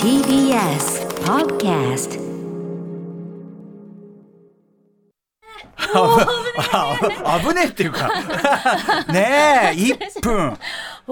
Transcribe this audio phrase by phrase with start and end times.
[0.00, 2.20] TBS Podcast
[5.92, 8.08] あ 危ねえっていうか。
[9.12, 10.56] ねえ1分。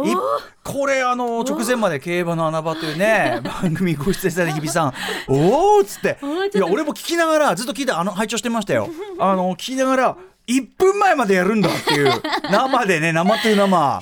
[0.08, 0.16] い
[0.62, 4.94] これあの直前まで競馬の穴場というね 番組ご出演された日比さん。
[5.26, 6.18] おおっつって。
[6.54, 8.88] いや俺も聞きながらずっと聞いてあの拝聴してましたよ。
[9.18, 10.16] あの聞きながら
[10.46, 12.22] 1分前までやるんだっていう。
[12.52, 14.00] 生でね生という生。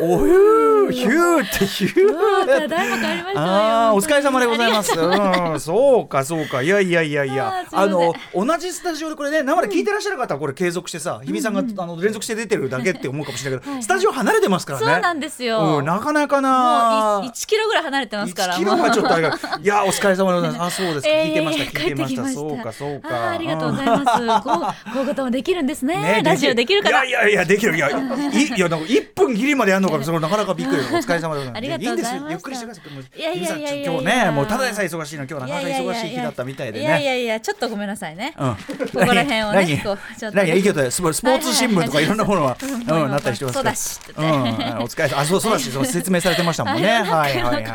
[0.00, 2.46] おひゅーヒューってヒュー。
[2.46, 4.98] ただいま帰りましたああお疲れ様でございます。
[4.98, 5.54] う。
[5.54, 6.62] ん、そうかそうか。
[6.62, 7.66] いやいやいやいや。
[7.72, 14.86] あの同じスタジオでこれね生で聞いてらっしゃる方はこれ継続してさ日比さんが、あの連続して出てるだけって思うかもしれないけど、スタジオ離れてますからね。
[14.86, 15.78] そうなんですよ。
[15.78, 20.82] うん、なかなかもなう1キロぐらい離れてますから1キロはちょっとあれがいやお疲れ様でございます。
[20.82, 22.28] あそうです聞いてました聞いてました。
[22.28, 23.30] そうかそうか。
[23.30, 24.04] ありがとうございます。
[24.04, 25.96] こう、こういうこともできるんですね。
[25.96, 27.04] ねラジオできるかな。
[27.04, 27.76] いやいやいやできる。
[27.76, 31.56] いやいいやなんか一分ギリまでやるのかそれなかなかびっくりお疲れ様でございます。
[31.56, 32.82] ありがとうごゆっくりしてくださ
[33.16, 33.20] い。
[33.20, 36.84] いやいや今日ねもうただでさえ忙しいの今日はなかなか忙しい日だったみたいでね。
[36.84, 38.34] いやいやいや、ちょっとごめんなさいね。
[38.38, 38.60] うん、こ
[38.92, 39.78] こら辺をね何？
[39.82, 40.36] こうちょっと。
[40.36, 43.10] 何いいけどスポスポーツ新聞とかいろんなものは、うん。
[43.10, 46.88] なったりしてますそうん、お疲れ様あそうそうだしそう説明されてましたもんね。
[47.02, 47.64] はいはいはい。
[47.64, 47.70] 帰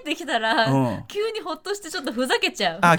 [0.00, 1.04] ってきたら、うん。
[1.08, 2.78] 急にほっとしてちょっとふざけちゃう。
[2.82, 2.96] あ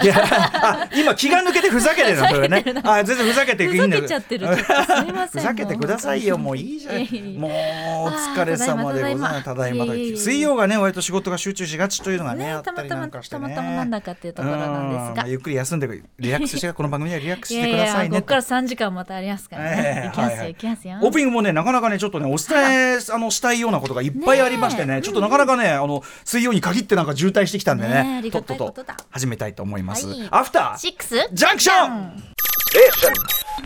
[0.94, 2.64] 今気が抜けてふざけてるの それね。
[2.82, 4.46] あ全然ふざけていいんだふざけちゃってる。
[4.46, 5.42] ちょっとすみません。
[5.42, 6.96] ふざけてくださいよもういいじゃん。
[7.38, 20.02] もうお疲れ様でございますただいまといえいえいえ水曜がね割と仕事が集中しがちというのがねねあったりなんかしてねたまたまたまなんだかっていうところなんですがゆっくり休んでリラックスしてこの番組ではリラックスしてくださいねここから3時間またありますからえね。
[20.04, 20.98] え行きますよ、はいはい行きますよ。
[21.02, 28.74] オープニングもねなかなかねちょっとねお伝えあのしたいようなことがいっぱいありましてねちょっとなかなかねあの水曜に限ってなんか渋滞してきたんでねとっとと
[29.10, 32.32] 始めたいと思います、はいアフターシックスジャンクション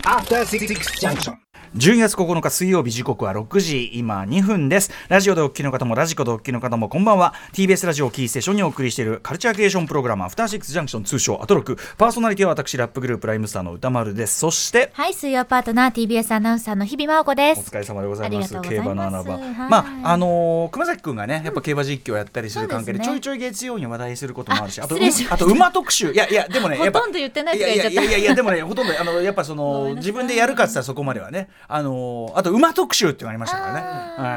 [0.05, 0.67] After Six
[1.01, 1.45] Junction.
[1.75, 4.91] 12月9日水曜日時刻は6時今2分です。
[5.09, 7.34] ラジオでお聞きの方もラジコでお聞きの方もこんばんは。
[7.53, 14.39] TBS ラジオキーステーションにお送りしているカルチャークリエーションプログラムアフターシックスジャンクション通称アトロクパーソナリティは私ラップグループライムスターの歌丸です。
[14.39, 17.71] そしてはい、水曜パートナー TBS アナウンサーの日々真央子でおす。
[17.71, 18.60] 疲れ様でございます。
[18.62, 19.34] 競馬の穴場。
[19.34, 23.09] はいまああのー熊崎くんがねやっぱ競馬実況やったりする関係でね。
[23.10, 24.97] ょいちょい月曜に話題することもあるしああと
[25.31, 26.12] あと馬特集。
[26.12, 33.81] いやいやでもねやっぱほとんど言ってないいやいやいやいやでもねほとんどあのやっぱその自分でやるかって言ったらそこまではねあのーあと馬特集っていうのがありましたからね。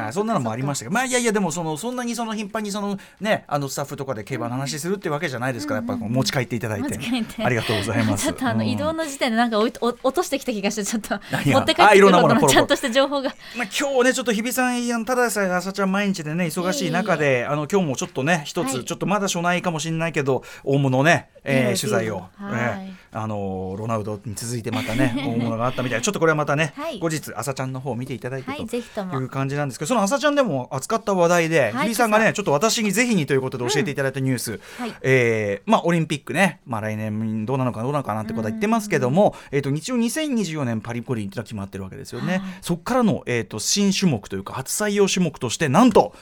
[0.04, 0.12] はい。
[0.12, 0.94] そんなのもありましたけど。
[0.94, 6.98] まあいやいやでもそのそんなにその頻繁にそのねあのスタッフとかで競馬の話するってわけじゃないですからやっぱ持ち帰っていただいて。
[7.42, 8.24] ありがとうございます。
[8.26, 13.30] ちょっとあのうん移動の時点でなんかおいお落としてきた気がしてちょっと 持って帰ってくることのちゃんとした情報が。
[13.56, 18.84] まあ、今日ねちょっと日比さんただでさえ朝ちゃん毎日でね忙しい中であの今日もちょっとね一つ、はい。
[18.84, 22.86] ちょっとまだ初内かもしれないけど大物ね、えー取材を、はい。
[22.86, 25.98] ねあのロナウドに続いてまたね 大物があったみたい。
[25.98, 26.98] でちょっとこれはまたね、はい。
[26.98, 34.94] 後日朝ちゃんの方を見ていただいてという感じなんですけどその朝ちゃんでも扱った話題で、はい日比さんがねちょっと私にぜひにということで教えていただいたニュース、はい。
[35.02, 46.14] えーまあ、オリンピックね、まあ、来年どうなのかどうなのかなってことは言ってますけども、えー、と一応2024年パリ五輪ってのは決まってるわけですよね、そこからの、えー、と新種目というか初採用種目としてなんと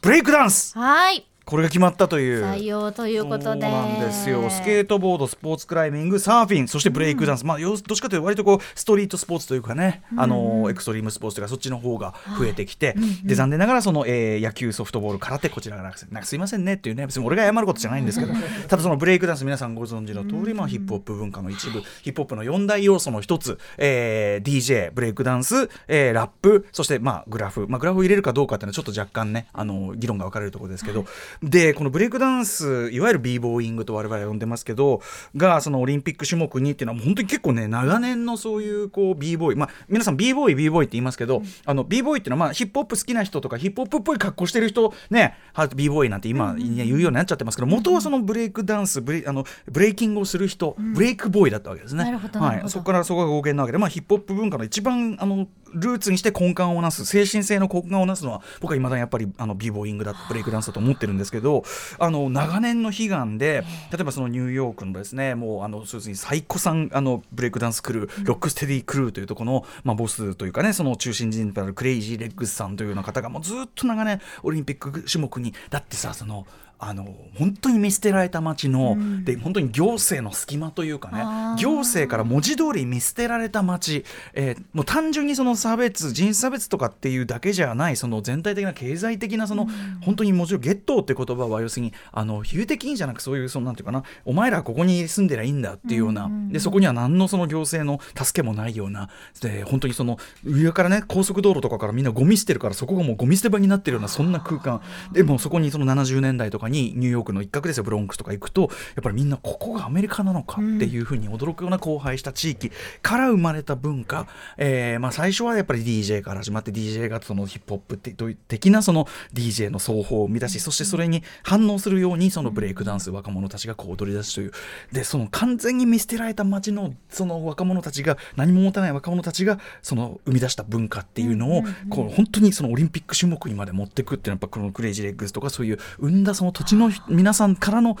[0.00, 0.76] ブレイクダンス。
[0.76, 2.44] はいこれが決まったという。
[2.44, 3.62] 採用ということで。
[3.62, 4.48] そうなんですよ。
[4.48, 12.94] スケートボードスポーツクライミングサーフィンそしてブレイクダンス、まあよどっちかというと割とこうストリートスポーツというかね、あのエクストリームスポーツというかそっちの方が増えてきて、
[13.24, 17.06] で残念ながらその、えー野球ソフトボール空手こちらがなんかなんかすいませんねっていうね。
[17.06, 18.32] 別に俺が謝ることじゃないんですけど。
[18.68, 21.82] ただそのブレイクダンス皆さんご存知の通り、まあ、ヒップホップ文化の一部。
[22.02, 26.66] ヒップホップの四大要素の一つ、えー DJ ブレイクダンス、えーラップ。
[26.72, 31.06] そしてまあグラフ、まあ、グラフを入れるかどうかっていうのはちょっと若干ねあの議論が分かれるところですけど、
[31.42, 35.00] でこのブレイクダンスいわゆる b ボーイングと我々は呼んでますけど
[35.36, 45.36] がそのオリンピック種目にっていうのは本当に結構ね長年のそういうこう b ボーイまあ皆さん b ボーイ b ボーイって言いますけど、あの b ボーイっていうのはまあヒップホップ好きな人とかヒップホップっぽい格好してる人ね
[45.74, 52.04] b ボーイなんて今言うようになっちゃってますけど元はそのブレイクダンスブレイあのブレイキングをする人、 break boy だったわけですね。
[52.34, 61.64] はい、そこからそこが語源なわけで、まあ、ヒップホップ文化の一番あのルーツにして根幹をなす精神性の根幹をなすのは僕はいまだにやっぱりあの B-boying だブレイクダンスだと思ってるんですけど
[61.98, 76.46] あの長年の悲願で例えばそのニューヨークのですねもうあのそうですね最古参あのブレイクダンスクルー Rock Steady Crew というところの、まあ、ボスというかねその中心人物であるクレイジー・レッグスさんというような方がもうずっと長年オリンピック種目にだってさその
[76.78, 84.04] あの本当に見捨てられた街の、で本当に行政の隙間というかね行政から文字通り見捨てられた街、
[84.34, 89.68] えーもう単純にその差別人種差別とかっていうだけじゃないその全体的な経済的なその、
[90.02, 99.08] 本当にもちろんゲットーって言葉は要するにあの比喩的にじゃなくそういうそのなんていうかなお前らここに住んでりゃいいんだっていうような、でそこには何のその行政の助けもないような
[99.40, 104.80] で本当にその上からね高速道路とかからみんなゴミ捨てるからそこがもうゴミ捨て場になってるようなそんな空間。
[105.12, 108.70] でもうそこにその70年代とかかにニューヨークの一角ですよブロンクスとか行くとやっ
[109.02, 112.70] ぱりみんなここがアメリカなのかっていうふうに驚くような荒廃した地域
[113.02, 114.26] から生まれた文化、
[114.56, 124.52] えーまあ、最初はやっぱり DJ から始まって DJ がそのヒップホップ的なその DJ の奏法を生み出しそしてそれに反応するようにそのブレイクダンス若者たちがこう踊り出すという。
[124.92, 137.98] でその完全に見捨てられた街のその若者たちが何も持たない若者たちがその生み出した文化っていうのをこう本当にそのオリンピック種目にまで持っていくっていうのはやっぱこのクレイジーレッグスとかそういう生んだその土地の皆さんからの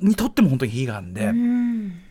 [0.00, 1.32] にとっても本当に悲願で、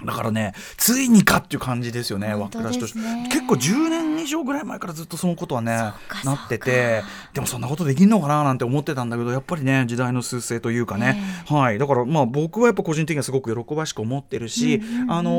[0.05, 7.03] だからねついにかっていう感じですよね本当枠出しとですね結構10年以上ぐらい前からずっとそのことはねかなってて
[7.33, 11.77] でもそんなことできんのかななんて思ってたんだけどやっぱりね時代の趨勢というかね、はい。
[11.77, 15.31] だからまあ僕はやっぱ個人的にはすごく喜ばしく思ってるし、あの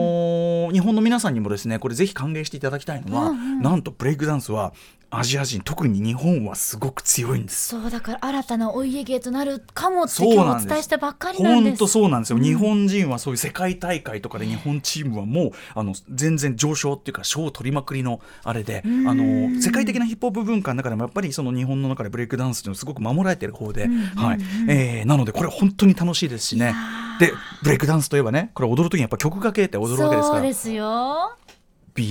[0.70, 4.72] ー日本の皆さんにもですねこれぜひ歓迎していただきたいのは、なんとブレイクダンスは
[5.18, 7.68] アジア人特に日本はすごく強いんです。
[7.68, 11.78] そうだから新たなお家芸となるかもってそう今なんです日お伝えしたばっかりなんです。
[11.78, 12.32] 本当そうなんです。
[12.32, 24.38] よ、日本人はそういう世界大会とかで日本チームはもうあの全然上昇っていうか賞を取りまくりのあれで、あの世界的なヒップホップ文化の中でもやっぱりその日本の中でブレイクダンスっていうのはすごく守られてる方で、はい。
[24.68, 26.74] えーなのでこれ本当に楽しいですしね。
[27.20, 27.32] で
[27.62, 30.40] ブレイクダンスといえばねこれ踊る時にやっぱ曲かけて踊るわけですから。
[30.40, 31.36] そうですよ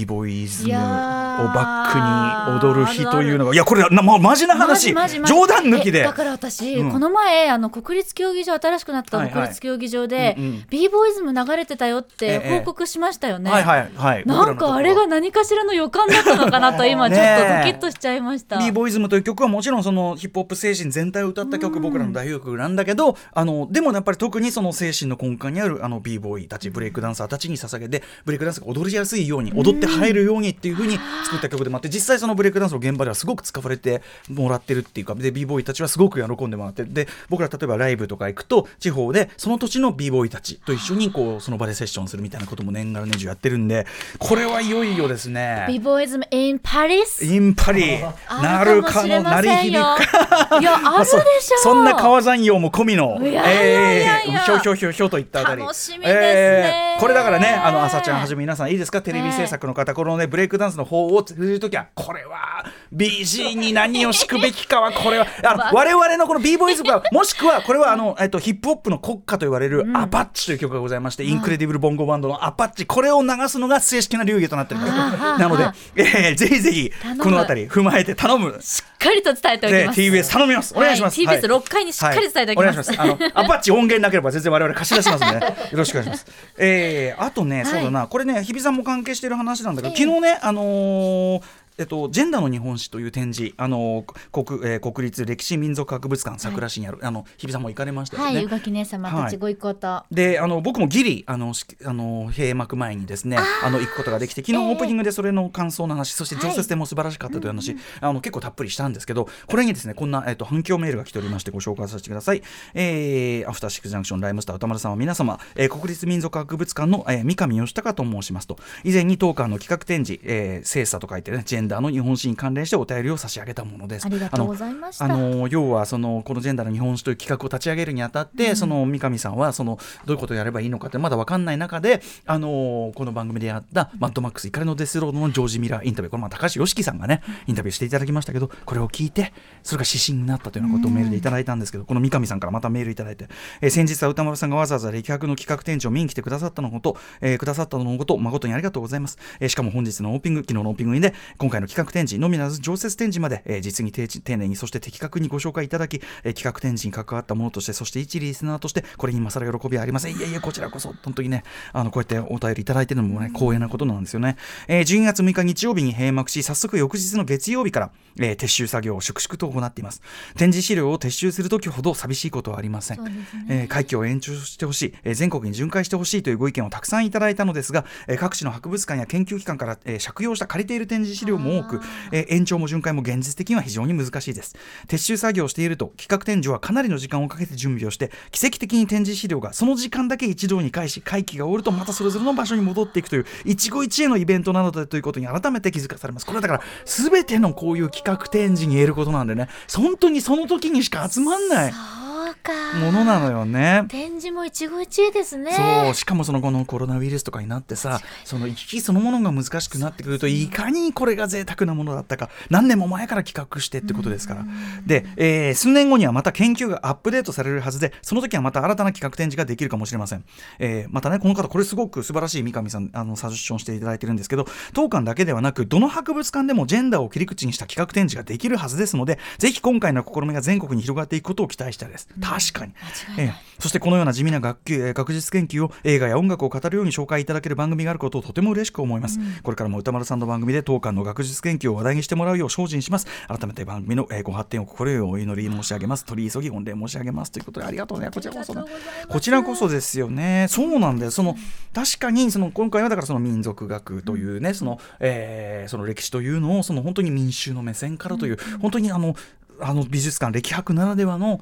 [0.05, 4.93] ボーイズムをバックに踊る日というのがいやこれな、ま、マジな話。
[4.93, 6.01] 冗談抜きで。
[6.01, 6.91] えだから私、うん。
[6.91, 10.65] この前あの国立競技場新しくなった国立競技場で、うんうん。
[10.69, 14.25] B ボーイズム流れてたよってええ報告しましたよね、はいはいはい。
[14.25, 18.59] なんかあれが何かしらの予感だったのかなと今ちょっとドキッとしちゃいました。
[18.71, 43.85] ボーイズムという曲はもちろんそのヒップホップ精神全体を歌った曲、僕らの代表曲なんだけどあのでもやっぱり特にその精神の根幹にあるあのボーイたちブレイクダンサーたちに捧げてブレイクダンスが踊りやすいように踊って入るようにっていうふうに作った曲でもあって実際そのブレイクダンスの現場ではすごく使われてもらってるっていうかで b ボーイたちはすごく喜んでもらってで僕ら例えばライブとか行くと地方でその土地の b ボーイたちと一緒にこうその場でセッションするみたいなことも年がら年中やってるんで
[44.19, 45.65] これはいよいよですね。
[45.67, 47.99] b ボーイズム in Paris インパリ
[48.41, 50.11] なるかの鳴り響く。
[50.11, 51.59] かいやあるでしょう。
[51.61, 54.39] そんな川山用も込みのいやいやいやいや。
[54.41, 55.61] ひょひょひょひょといったあたり。
[55.61, 56.97] 楽しみですね。
[56.99, 59.01] これだからねあの朝ちゃんはじめ皆さんいいですか？
[59.01, 72.85] テレビ制作の方このねブレイクダンスの方を通じるときはこれは BG に何を敷くべきかはこれは あの我々のこの b ボーイズが もしくはこれはあの、えっと、ヒップホップの国歌と言われるアパッチという曲がございまして、インクレディブルボンゴバンドのアパッチ。
[72.85, 78.57] これを流すのが正式な流儀となってるなので、えーぜひぜひこの辺り踏まえて頼む。
[78.61, 79.99] しっかりと伝えておきでます。
[79.99, 80.73] TBS 頼みます。
[80.75, 81.39] お願いします、はい。
[81.39, 82.91] TBS 6階にしっかり伝えておきます。
[82.91, 83.09] はい。
[83.09, 83.33] お願いします。
[83.33, 86.25] あの アパッチ音源なければ全然我々貸し出しますんで、ね、よろしくお願いします。
[86.57, 88.07] えー、あとね、そうだな。
[88.07, 91.41] これね日比さんも関係している話なんだけど、昨日ねあのー
[91.77, 98.45] えっと、ジェンダーの日本史という展示、あの国えー国立歴史民族博物館桜市にある、あの日比さんも行かれましたよね。
[98.45, 100.03] はい、姉様たちご一行と。
[100.11, 112.43] であの僕もギリあのしあの閉幕前にですねあの行くことができて昨日オープニングでそれの感想の話、そして常設展も素晴らしかったという話、あの結構たっぷりしたんですけどこれにですねこんな、えっと反響メールが来ておりましてご紹介させてください、
[112.73, 118.57] えー、アフターシックスジャンクションライムスター歌丸さんは皆様、えー国立民族博物館の、えー三上義孝と申しますと。
[118.83, 124.05] 以前に当館の企画展示、えー、精査と書いてねジェンダーの日本史に関連してお便りを差し上げたものです。
[124.05, 125.05] ありがとうございました。
[125.05, 136.11] あの要はそのこのジェンダーの日本史という企画を立ち上げるにあたって、その三上さんはそのどういうことをやればいいのかってまだ分かんない中で、あのこの番組でやったマッドマックス怒りのデスロードのジョージ・ミラーインタビュー。
[136.11, 143.27] これまあ高橋良樹さんがねインタビューしていただきましたけどこれを聞いてそれが指針になったというようなことをメールでいただいたんですけどこの三上さんからまたメールいただいて、
[143.61, 160.15] えー先日は歌丸さんがわざわざ歴博の企画展示を見に来てくださったのこと、えーくださったのこと誠にありがとうございます、えーしかも本日のオープニング昨日のオープニングにで今回の企画展示のみならず常設展示まで、えー実に丁丁寧にそして的確にご紹介いただき、えー企画展示に関わったものとしてそして一リスナーとしてこれに勝る喜びはありません。
[160.15, 170.01] いやいやこちらこそ本当にねあのこうやってお便りいただいてるのもね光栄なことなんですよね、えー12月6日日曜日に閉幕し早速翌日の月曜日から、えー撤収作業を粛々と行っています。
[170.35, 173.11] 展示資料を撤収するときほど寂しいことはありません、ね。
[173.49, 181.81] えー会期を延長してほしい、えー全国に巡回してほしいというご意見をたくさんいただいたのですが、えー各地の博物館や研究機関から、えー借用した借りている展示資料もも多く、
[182.11, 184.55] えー延長も巡回も現実的には非常に難しいです。
[184.87, 196.25] 撤収作業をしていると企画展示はかなりの時間をかけて準備をして奇跡的に展示資料がその時間だけ一堂に会し会期が終わるとまたそれぞれの場所に戻っていくという一期一会のイベントなのだということに改めて気づかされます。
[196.25, 201.71] これはだから全てのこういう企画展示に言えることなんでね本当にその時にしか集まんない。
[201.71, 202.02] そう
[202.51, 203.85] ものなのよね。
[203.87, 205.51] 展示も一期一会ですね。
[205.85, 212.29] そうしかもそのこのコロナウイルスとかになってさその行き来そのものが難しくなってくるといかにこれが贅沢なものだったか。
[212.49, 214.45] 何年も前から企画してってことですから。
[214.85, 220.25] で、えー数年後にはまた研究がアップデートされるはずでその時はまた新たな企画展示ができるかもしれません、
[220.59, 232.07] えーまたねこの方これすごく素晴らしい三上さんあのサジェッションしていただいてるんですけど当館だけではなくどの博物館でもジェンダーを切り口にした企画展示ができるはずですのでぜひ今回の試みが全国に広がっていくことを期待したいです、
[232.39, 232.73] 確かに。
[233.17, 233.53] ええ。
[233.59, 243.07] そしてこのような地味な学級、えー学術研究を映画や音楽を語るように紹介いただける番組があることをとても嬉しく思います、これからも歌丸さんの番組で当館の学術研究を話題にしてもらうよう精進します。
[243.27, 246.05] 改めて番組の、えーご発展を心よりお祈り申し上げます。
[246.05, 247.31] 取り急ぎ御礼申し上げます。
[247.31, 248.61] ということでありがとうねこちらこそね
[249.07, 250.47] こちらこそですよね。
[250.49, 251.35] そうなんだよその
[251.73, 259.15] 確かにその今回はだからその民族学というね、その、えーその歴史というのをその本当に民衆の目線からという、本当にあの
[259.63, 261.41] あの美術館歴博ならではの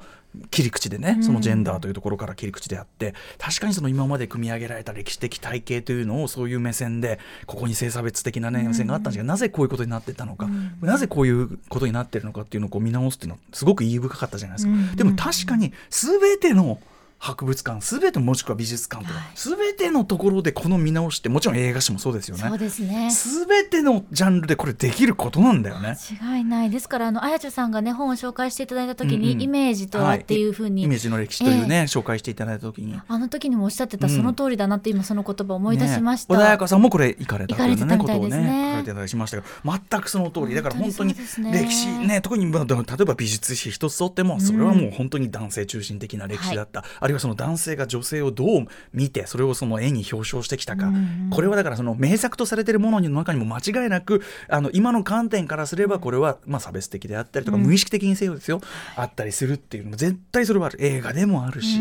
[0.50, 10.48] 切り口でねそのジェンダーというところから切り口であって確かにその今まで組み上げられた歴史的体系というのをそういう目線でここに性差別的な、ね、目線があったんですがなぜこういうことになってたのか、
[10.80, 14.96] なぜこういうことになってるのかっていうのをこう見直すっていうのはすごく意義深かったじゃないですか。
[14.96, 16.78] でも確かに全ての
[17.22, 22.42] 博物館すべてもしくは美術館とかすべ、てのところでこの見直しってもちろん映画史もそうですよね。
[22.48, 23.10] そうですね。
[23.12, 25.96] すべてのジャンルでこれできることなんだよね。
[26.10, 26.70] 違いない。
[26.70, 29.42] ですからあのあやちょさんがね本を紹介していただいた時に、うんうん。
[29.42, 33.00] イメージとはっていうふうに、イメージの歴史というね、紹介していただいた時に。
[33.06, 40.56] あの時にもおっしゃってたその通りだなって今その言葉を思い出しました、ね、穏やかさんもこれ行かれたというねことをねね書かれていただきましたが全くその通り。
[40.56, 41.14] だから本当に
[41.52, 50.90] 歴史ね特にまあ例えば美術史一つとってもそれはもう本当に男性中心的な歴史だった、あるいはその男性が女性をどう見てそれをその絵に表彰してきたか、
[51.30, 58.60] これはだからその名作とされているものの中にも間違いなくあの今の観点からすればこれはまあ差別的であったりとか、無意識的にせよですよ。
[58.96, 60.82] あったりするっていうのも絶対それはある。
[60.84, 61.80] 映画でもあるし。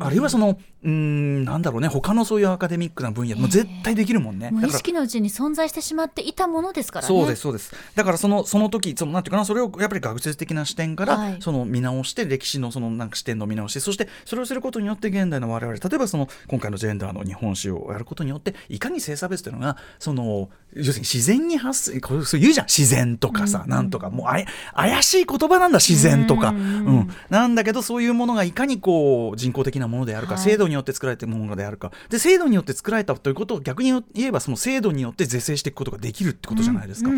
[0.00, 4.50] あるいはそのうーんなんだろうね他のそういうアカデミックな分野も絶対できるもんね。
[4.50, 7.08] 無意識のうちに存在してしまっていたものですからね。
[7.08, 7.74] そうですそうです。
[7.94, 11.36] だからそのその時そのなんていうかなそれをやっぱり学術的な視点から、はい。
[11.40, 22.66] その見直して歴史のそのなんか視点の見直しそしてそれをすることによって現代の我々例えばその今回のジェンダーの日本史をやることによっていかに性差別というのがその要するに自然に発生これそう言うじゃん。
[22.66, 24.08] 自然とかさ、なんとか。
[24.08, 27.10] もうあや怪しい言葉なんだ自然とか、うん。
[27.28, 30.42] なんだけどそういうものがいかにこう人工的なものであるか、はい。
[30.44, 31.90] 制度によって作られているものであるか。
[32.08, 37.10] で制度によって作られたということを逆に言えばその制度によって是正していくことができるってことじゃないですか。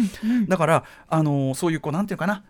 [0.49, 2.43] だからあのそういうこうなんていうかな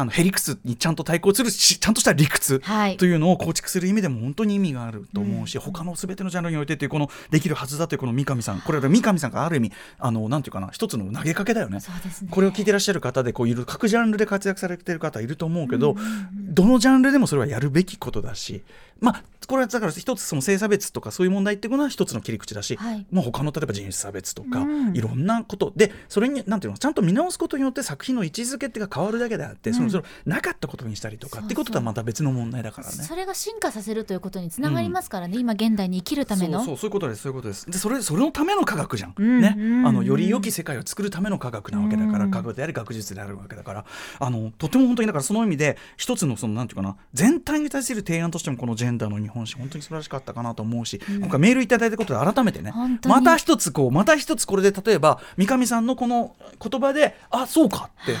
[0.00, 2.96] あのヘリクスにちゃんと対抗するしちゃんとした理屈はい。
[2.96, 8.60] というのを構築する意味でも本当に意味があると思うし、他の全てのジャンルにおいてというこのできるはずだというこの三上さん。
[8.60, 11.80] これは三上さんがある意味あのなんていうかな一つの投げかけだよね。
[12.22, 12.28] ね。
[12.30, 15.96] これを聞いてらっしゃる方でこういる各ジャンルで活躍されてる方いると思うけど、
[16.34, 18.62] どのジャンルでもそれはやるべきことだし
[19.00, 23.06] まあこれはだから一つその性差別とかそういう問題っていうのは一つの切り口だし、はい。
[23.10, 24.96] まあ、他の例えば人種差別とか、うん。
[24.96, 25.72] いろんなこと。
[25.74, 32.92] でそれになんていうのちゃんと見直すことによって作品の位置づけっていうか変わるだけであって、そのそれをなかったことにしたりとかってこととはまた別の問題だからね。
[32.92, 36.58] それが進化させるということにつながりますからね、今現代に生きるための。
[36.58, 37.68] そうそうそういうことですそういうことです。
[37.68, 42.30] でそれそれのための科学じゃん、うんね、うんあのより良き世界を作るための科学なわけだから、うん。
[42.30, 43.84] 科学であり学術であるわけだから。
[44.20, 52.72] あのとても本当にだからその意味で一つのそのなんていうかな全体に対する提案としてもこのジェンダーの日本史本当に素晴らしかったかなと思うし、今回メールいただいたことで改めてね
[53.06, 58.16] また一つこうまた一つこれで例えば三上さんのこの言葉であそうかって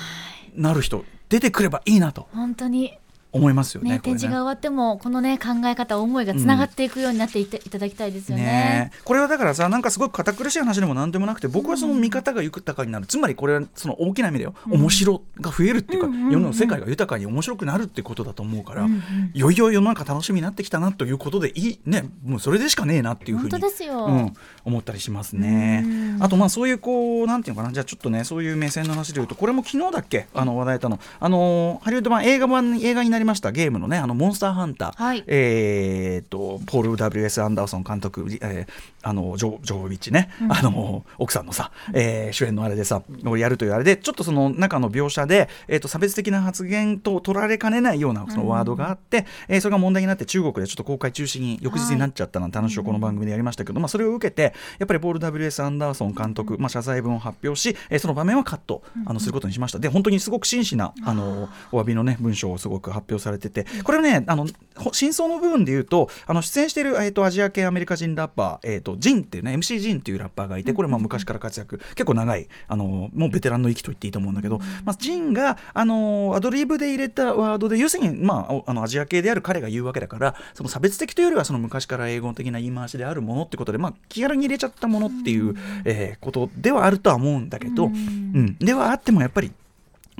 [0.54, 2.28] なる人出てくればいいなと。
[2.32, 2.98] 本当に
[3.32, 3.90] 思いますよね。
[3.90, 8.44] ね展示が終わってもこのね考え方思いがつながっていくようになっていていただきたいですよね。
[8.44, 9.02] ねえ。
[9.04, 18.86] これはだからさなんかすごく堅苦しい話でもなんでもなくて僕はその見方が豊かになる、つまりこれはその大きな意味でよ、面白が増えるっていうか、世の世界が豊かに面白くなるっていうことだと思うから、
[19.32, 24.06] いよいよ世の中楽しみになってきたなということでいいねもうそれでしかねえなっていうふうに本当ですよ。
[24.06, 24.32] うん、
[24.64, 26.16] 思ったりしますね。
[26.20, 27.72] あとまあそういうこうなんていうのかな。
[27.72, 30.26] じゃあちょっとねそういう目線の話でいうとこれも昨日だっけ？
[30.34, 30.98] あの話題だったの。
[31.20, 35.24] あのハリウッド版映画版映画になりましたゲームのねあのモンスターハンター、はい。
[35.26, 37.42] えー、とポール W.S.
[37.42, 55.62] アンダーソン監督、えーあのジョジョービッチね、あの奥さんのさ、えー主演のあれでさをやるというあれでちょっとその中の描写で、えー、と差別的な発言と取られかねないようなそのワードがあって、えーそれが問題になって中国でちょっと公開中止に翌日になっちゃったなんて話をこの番組でやりましたけど、まあ、それを受けてやっぱりポール W.S.
[55.62, 59.78] アンダーソン監督、まあ、謝罪文を発表し、えーその場面はカットあのすることにしました。
[59.78, 71.80] で本当にすごく真摯なあのお詫びのね文章をすごく発発表されててこれはねあのほ真相の部分で言うとあの出演している、えー、とアジア系アメリカ人ラッパー、えー、とジンっていうね MC ジンっていうラッパーがいてこれまあ昔から活躍。
[71.94, 89.52] 結構長いあのもうベテランの域と言っていいと思うんだけど、まあ、ジンがあのアドリブで入れたワードで要するに、まあ、おあのアジア系である彼が言うわけだからその差別的というよりはその昔から英語的な言い回しであるものってことで、まあ、気軽に入れちゃったものっていう、えーことではあるとは思うんだけど、うん、ではあってもやっぱり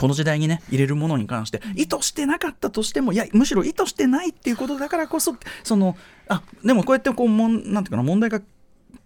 [0.01, 5.95] この時代にね入れるものに関して意図してなかったとしてもいやむしろ意図してないっていうことだからこそその
[6.27, 8.41] あでもこうやってこうもんなんていうかな問題が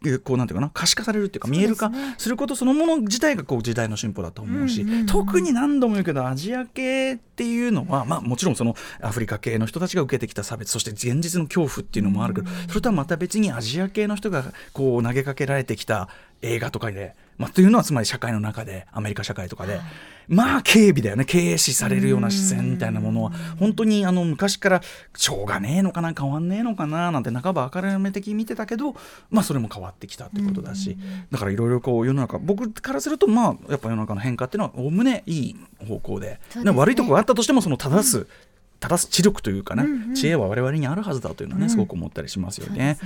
[0.07, 16.09] えこうなんていうかな可視化されるっていうか見える化することそのもの自体がこう時代の進歩だと思うし、特に何度も言うけどアジア系っていうのは、まあ、もちろんそのアフリカ系の人たちが受けてきた差別そして現実の恐怖っていうのもあるけど、それとはまた別にアジア系の人がこう投げかけられてきた
[16.43, 19.81] 映画とかで、まあ、というのはつまり社会の中でアメリカ社会とかで、
[20.29, 21.25] まあ警備だよね。
[21.25, 23.33] 軽視されるような視線みたいなものは。
[23.59, 24.83] 本当にあの昔から
[25.17, 28.95] しょうがねえのかな変わんねえのかななんて半ば明るめ的に見てたけど、
[29.31, 30.97] まあ、それも変わってきたってことだし、
[31.31, 36.41] だからいろいろこう世の中僕からするとまあやっぱ世の中の変化っていうのはおおむねいい方向で。
[36.62, 36.71] ね。
[36.71, 38.26] 悪いところがあったとしてもその正す、
[38.81, 42.99] 正す知力というかね、知恵は我々にあるはずだというのはね、すごく思ったりしますよね。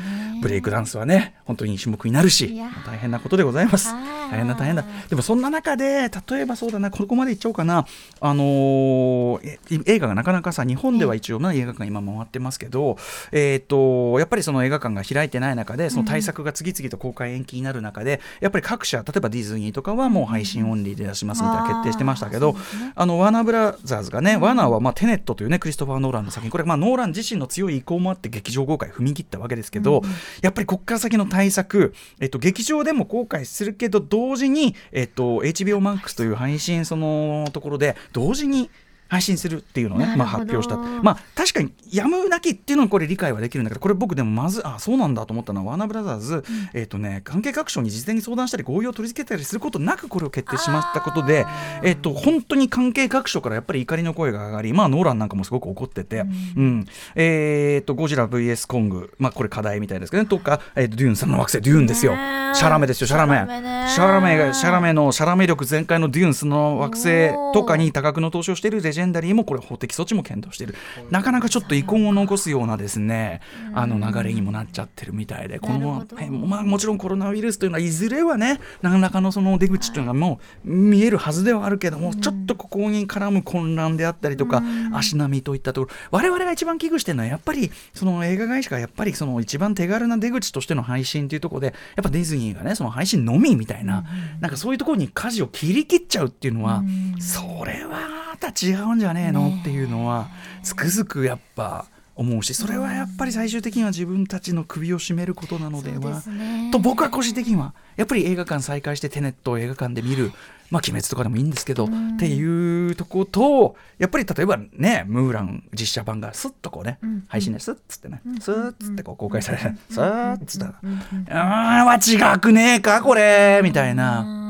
[0.43, 3.89] ブレイクダンスはね本当に種目になるし大変なことでございます。
[3.89, 4.33] はい。
[4.33, 4.85] 大変だ大変だ。
[5.09, 7.87] でもそんな中で例えばそうだなここまでいっちゃおうかな。
[8.21, 12.97] あのーえ映画がなかなかさ日本では一応まあ映画館今回ってますけど、
[13.33, 22.57] えっ、とやっぱりその映画館が開いてない中でその対策が次々と公開延期になる中で、やっぱり各社例えばディズニーとかはもう配信オンリーで出しますみたいな決定してましたけど、
[22.95, 30.01] あのワーナーブラザーズがね、ワーナーはまあテネットというねクリストファー・ノーランの作品これまあノーラン自身の強い意向もあって劇場公開踏み切ったわけですけど、
[30.41, 38.71] やっぱりここから先の対策、えっと、劇場でも公開するけど同時に、えっと、HBO Max という配信そのところで同時に
[39.09, 51.47] 配信するっていうのをね、まあ、発表したまあ確かにやむなきっていうのはこれ理解はできるんだけどこれ僕でもまずあそうなんだと思ったのはワーナーブラザーズ、えっ、とね関係各所に事前に相談したり合意を取り付けたりすることなくこれを決定しましたことで
[51.83, 56.25] えっ、と本当に関係各所からやっぱり怒りの声が上がりまあノーランなんかもすごく怒ってて、
[56.57, 56.87] うん。
[57.15, 59.13] えっ、とゴジラ VS コング。
[59.19, 60.29] まあこれ課題みたいですけどね。
[60.29, 62.13] とか、えーとデューンさんの惑星デューンですよ、
[62.55, 63.37] シャラメですよシャラメ。
[63.37, 70.75] シャラメねシャラメがシャラメのシャラメ力全開のデューンスの惑星とかに多額の投資をしているレジェンダリーもこれ法的措置も検討している。
[71.11, 73.41] なかなかちょっと遺恨を残すようなですね
[73.75, 76.07] あの流れにもなっちゃってるみたいでこの
[76.47, 85.95] まあもちろんコロナウイルスというのはいずれはね何らかのその出口というのがもう見えるはずではあるけどもちょっとここに絡む混乱であったりとか足並みといったところ。
[86.11, 94.05] 我々が一番危惧してるのはやっぱりその映画会社がやっぱりその一番手軽な出口としての配信というところでやっぱディズニーがねその配信のみみたいな
[94.41, 96.83] なんかそういうところに舵を切り切っちゃうっていうのは
[97.19, 99.49] それはまた違うんじゃねえの？
[99.61, 100.29] っていうのは
[100.63, 106.21] つくづくやっぱ思うしそれはやっぱり最終的には自分たちの首を絞めることなのでは？
[106.21, 106.71] すね。
[106.73, 110.33] と僕は個人的にはやっぱり映画館再開してテネットを映画館で見る。
[110.71, 124.48] まあ、鬼滅とかでもいいんですけど、っていうとことやっぱり例えばねムーラン実写版がスッとこうね、配信でスッつってね、スッつってこう公開されて、スッつったら「うーんは違くねえかこれ」みたいな。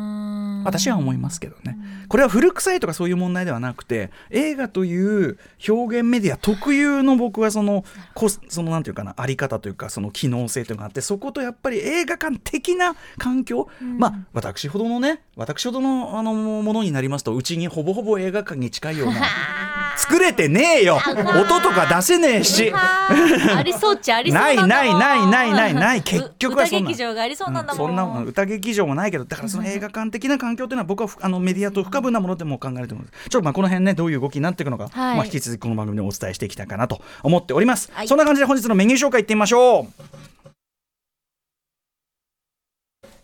[0.68, 1.78] 私は思いますけどね、
[2.08, 19.22] これは古臭いとかそういう問題ではなくて映画という表現メディア特有の僕はそのこそのなんていうかなあり方というかその機能性というのがあってそことやっぱり映画館的な環境、まあ私ほどのね私ほどのあのものになりますとうちにほぼほぼ映画館に近いような
[19.98, 20.96] 作れてねえよ。
[20.96, 22.72] 音とか出せねえし。
[22.72, 26.90] ありそうっちゃありそうないだないないないないない結局はそんな。
[26.90, 33.28] 歌劇場がありそうなんだもん、そんな歌劇場もないけどだからその映画館的な環境というのは僕はふあのメディアと不可分なものでも考えると思います。
[33.28, 38.08] ちょっとまあこの辺ねどういう動きになっていくのか、はいまあ引き続きこの番組でお伝えしていきたいかなと思っております、はい。
[38.08, 39.86] そんな感じで本日のメニュー紹介いってみましょう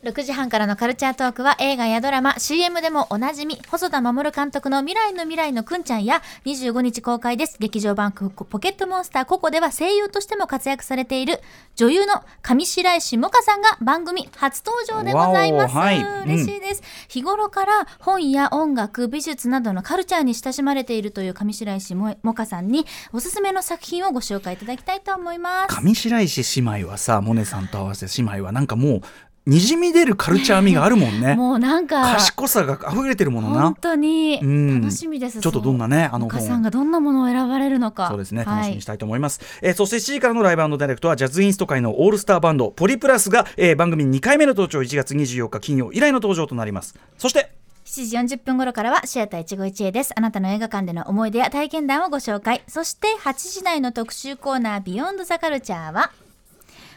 [0.05, 7.57] 6時半からのカルチャートークは映画やドラマ CM でもおなじみ細田守監督の未来の未来のくんちゃんや25日公開です。
[7.59, 11.41] 劇場版ポケットモンスターココでは声優としても活躍されている
[11.75, 16.03] 女優の上白石萌歌さんが番組初登場でございます、はい。
[16.03, 16.23] うん。
[16.25, 25.75] 嬉しいです、日頃から本や音楽美術などのカルチャーに親しまれているという上白石萌歌さんにおすすめの作品をご紹介いただきたいと思います。
[25.75, 29.01] 上白石姉妹はさモネさんと合わせて姉妹はなんかもう
[29.47, 31.35] にじみ出るカルチャー味があるもんね。
[31.37, 33.63] もうなんか賢さが溢れてるものな。
[33.63, 34.81] 本当にうん。
[34.81, 38.09] 楽しみです、ちょっとどんなねあの岡本さんがどんなものを選ばれるのか。
[38.09, 38.57] そうですねはい。
[38.57, 46.95] 楽しみにしたいと思います、えーそして7時からのライブダイレクトはジャズインスト界のオールスターバンドポリプラスが、えー番組2回目の登場1月24日金曜以来の登場となります。
[47.19, 47.51] そして
[47.85, 50.13] 7 7時40分頃からはシアター一期一会です。
[50.17, 52.63] あなたの映画館での思い出や体験談をご紹介。
[52.67, 56.11] そして8時台の特集コーナービヨンドザカルチャーは、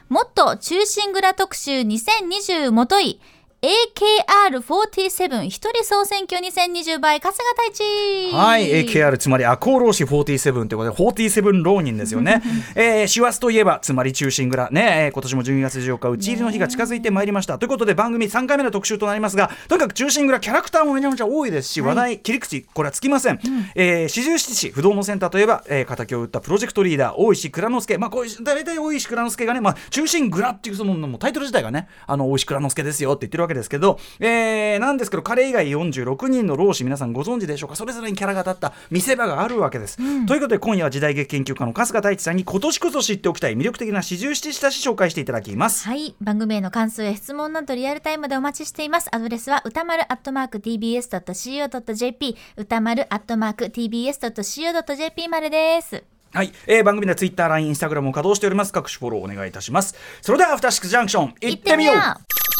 [0.10, 3.20] もっと中心蔵特集2020もとい、
[3.64, 7.40] AKR47 一人総選挙2020倍春日
[7.72, 8.32] 太一。
[8.32, 12.44] はい AKR つまり赤穂浪士47ということで47浪人ですよね、
[12.76, 14.70] えー、師走といえばつまり中心蔵。
[14.70, 23.40] ね、えー今年も12月14日打ち入りの日が近づいてまいりました、ということで番組3回目の特集となりますがとにかく中心蔵キャラクターもめちゃめちゃ多いですし、話題切り口これはつきません、
[23.74, 37.76] えー四十七士不動のセンターといえば、えー、敵を打ったプロジェクトリーダー大石蔵之介まあこういう大体大石蔵之介がね、まあ、中心蔵っていうそのもうタイトル自体がねあの大石蔵之介ですよって言ってるわけですけど、えーなんですけど彼以外46人の老子皆さんご存知でしょうか？
[37.76, 45.88] それぞれにキャラが立った見せ場があるわけです、ということで今夜は時代劇研究家の春日太一さんに今年こそ知っておきたい魅力的な四十七士たち紹介していただきます。
[45.88, 46.16] はい。
[46.22, 49.10] 番組への感想や質問などリアルタイムでお待ちしています。
[49.12, 56.04] アドレスは歌丸アットマーク tbs.co.jp 歌丸アットマーク tbs.co.jp までです。
[56.34, 58.74] はい、えー番組ではツイッター、LINE、インスタグラムを稼働しております。
[58.74, 59.96] 各種フォローお願いいたします。
[60.22, 61.96] それではアフターシックスジャンクション行ってみよう